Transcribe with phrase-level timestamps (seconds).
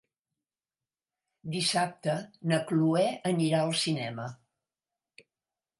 [1.57, 2.15] Dissabte
[2.53, 3.05] na Cloè
[3.35, 4.31] anirà al cinema.